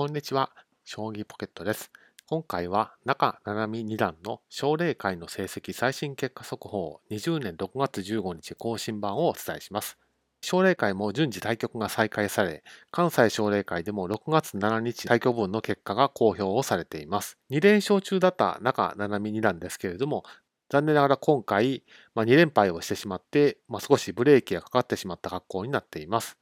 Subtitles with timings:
[0.00, 0.50] こんにちは。
[0.86, 1.90] 将棋ポケットです。
[2.26, 9.98] 今回は中七海二段の奨励会の成績最新結果速報20年6月15日更新版をお伝えします。
[10.40, 17.36] 奨励会も順次対局が再開され、関西奨励会でも6月7日対局分の結果が公表をされています。
[17.50, 20.24] 2連勝中だった中七海二段ですけれども、
[20.70, 21.82] 残念ながら今回、
[22.14, 26.38] まあ、2連敗をしてしまって、まあ、少しブレーキがかかってしまった格好になっています。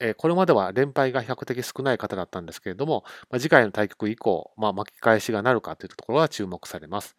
[0.00, 7.16] えこれまでは連敗が比較的少ない方だったんですけれども、ま、次回の対局以降、まあ、巻き返しがなるかというところが注目されます。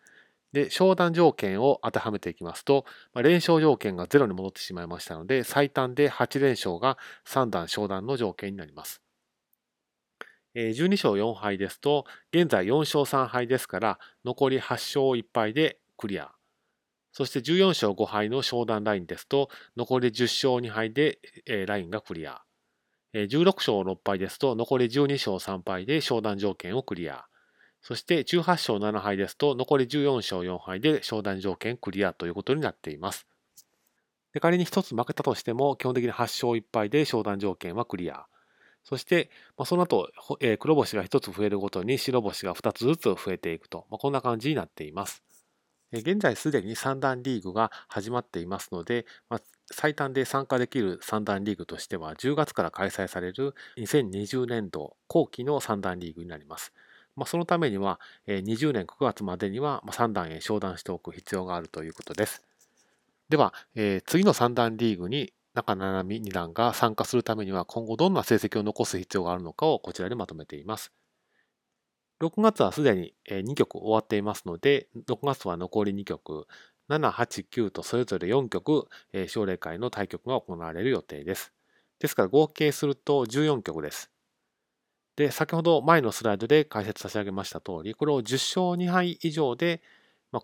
[0.52, 9.02] で、商談条件を当てはめていきますと、まあ、連勝条件が0に戻ってしまいましたので、最短で8連勝が3段商談の条件になります。
[10.56, 16.32] 12勝4敗ですと、現在4勝3敗ですから、残り8勝1敗でクリア。
[17.14, 21.20] そして14勝5敗の商談ラインですと、残り10勝2敗で、
[21.68, 22.42] ラインがクリア。
[23.14, 27.26] 16勝6敗ですと、残り12勝3敗で商談条件をクリア。
[27.82, 33.28] そして18勝7敗ですと、残り14勝4敗で商談条件クリアということになっています。
[34.34, 38.26] で仮に1つ負けたとしても、基本的に8勝1敗で商談条件はクリア。
[38.84, 45.24] そして、まあ、その後、えー、黒星が1つ増えるごとに白星が2つずつ増えていくと、まあ、こんな感じになっています。
[45.94, 56.74] 現在すでに3段リーグが始まっていますので、まあ、最短で参加できる3段リーグとしては10月から開催される2020年度後期の3段リーグになります。
[57.16, 62.42] まあ、そのためには20年9月までには3段へ昇段しておく必要があるということです。
[63.30, 70.94] では、えー、次の3段リーグに中七海2段が参加するためには今後どんな成績を残す必要があるのかをこちらでまとめています。
[72.22, 76.46] 6月はすでに2曲終わっていますので、6月は残り2曲、
[76.88, 78.88] 7、8、9とそれぞれ4曲、
[79.28, 81.52] 奨励会の対局が行われる予定です。
[82.00, 84.12] ですから合計すると14曲です。
[85.16, 89.82] で、先ほど前のスライドで解説差し上げました通り、これを10勝2敗以上で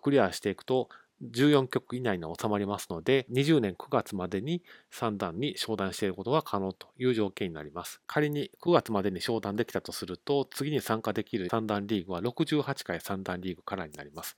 [0.02, 0.88] クリアしていくと、
[1.22, 4.62] 14曲以内に収まりますので、20年9月までに
[4.92, 8.00] 3段に昇段していることが可能という条件になります。
[8.06, 14.36] 仮に9月までに昇段できたとすると、次に参加できる3段リーグは68回3段リーグからになります。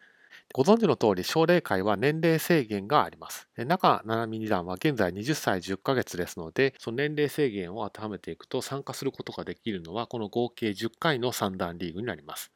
[0.53, 3.49] ご存知の通り、奨励会は年齢制限があります。
[3.57, 12.53] 中七海二段は現在20歳10ヶ月ですので、その年齢制限を当てはめていくと参加することができるのは、この合計10回の3段リーグになります。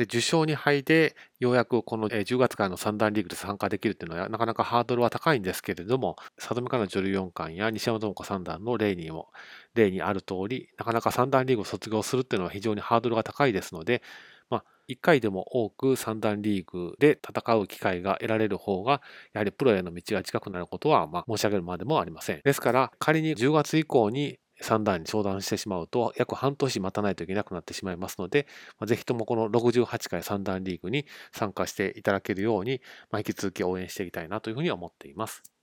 [0.00, 9.28] で、受賞に敗で、ようやくこの10月からの三段リーグで参加できるっていうのは、なかなかハードルは高いんですけれども、里見香奈女流四冠や西山智子三段の例にも、
[9.74, 14.02] 例にある通り、なかなか三段リーグを卒業するっていうのは非常にハードルが高いですので、
[14.48, 19.02] まあ、1回でも多く三段リーグで戦う機会が得られる方が、
[19.34, 22.40] やはりプロへの道が近くなることは、まあ、申し上げるまでもありません。
[22.42, 28.46] ですから、仮に10月以降に3段に相談してしまうと、約半年待たないといけなくなってしまいますので、
[28.78, 35.59] まあ、ぜひともこの68回三段リーグに参加していただけるように、ま、引き続き応援していきたいなというふうに思っています。